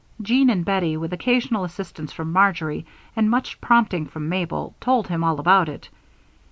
[0.19, 5.23] Jean and Bettie, with occasional assistance from Marjory and much prompting from Mabel, told him
[5.23, 5.89] all about it.